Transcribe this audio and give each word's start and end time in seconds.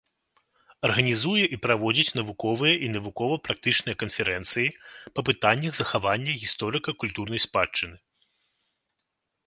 Арганізуе 0.87 1.43
і 1.57 1.59
праводзіць 1.65 2.15
навуковыя 2.21 2.73
і 2.87 2.89
навукова-практычныя 2.95 3.95
канферэнцыі 4.05 4.75
па 5.19 5.27
пытаннях 5.31 5.73
захавання 5.85 6.31
гісторыка-культурнай 6.43 7.39
спадчыны. 7.51 7.97